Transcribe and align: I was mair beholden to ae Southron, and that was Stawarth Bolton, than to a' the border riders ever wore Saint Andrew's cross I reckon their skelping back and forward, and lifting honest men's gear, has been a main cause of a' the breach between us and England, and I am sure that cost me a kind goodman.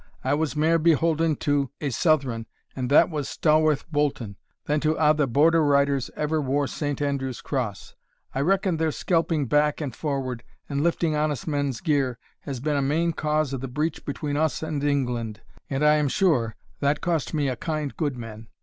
I 0.23 0.33
was 0.33 0.55
mair 0.55 0.79
beholden 0.79 1.35
to 1.41 1.69
ae 1.79 1.91
Southron, 1.91 2.47
and 2.75 2.89
that 2.89 3.11
was 3.11 3.29
Stawarth 3.29 3.85
Bolton, 3.91 4.35
than 4.65 4.79
to 4.79 4.95
a' 4.95 5.13
the 5.13 5.27
border 5.27 5.63
riders 5.63 6.09
ever 6.15 6.41
wore 6.41 6.65
Saint 6.65 7.03
Andrew's 7.03 7.39
cross 7.39 7.93
I 8.33 8.39
reckon 8.41 8.77
their 8.77 8.89
skelping 8.91 9.45
back 9.45 9.79
and 9.79 9.95
forward, 9.95 10.43
and 10.67 10.81
lifting 10.81 11.15
honest 11.15 11.45
men's 11.47 11.81
gear, 11.81 12.17
has 12.39 12.59
been 12.59 12.77
a 12.77 12.81
main 12.81 13.13
cause 13.13 13.53
of 13.53 13.59
a' 13.59 13.61
the 13.61 13.67
breach 13.73 14.03
between 14.03 14.37
us 14.37 14.63
and 14.63 14.83
England, 14.83 15.41
and 15.69 15.85
I 15.85 15.97
am 15.97 16.07
sure 16.07 16.55
that 16.79 17.01
cost 17.01 17.35
me 17.35 17.47
a 17.47 17.55
kind 17.55 17.95
goodman. 17.95 18.47